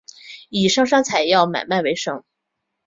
[0.49, 2.23] 以上山采草药买卖为生。